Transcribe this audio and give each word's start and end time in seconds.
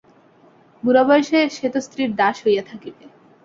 বুড়া 0.83 1.03
বয়সে 1.07 1.39
সে 1.55 1.67
তো 1.73 1.79
স্ত্রীর 1.85 2.09
দাস 2.19 2.35
হইয়া 2.45 2.63
থাকিবে। 2.69 3.03